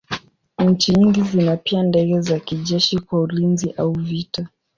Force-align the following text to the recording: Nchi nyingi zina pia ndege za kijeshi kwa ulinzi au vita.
Nchi 0.59 0.91
nyingi 0.95 1.21
zina 1.21 1.57
pia 1.57 1.83
ndege 1.83 2.21
za 2.21 2.39
kijeshi 2.39 2.99
kwa 2.99 3.19
ulinzi 3.21 3.71
au 3.77 3.91
vita. 3.91 4.47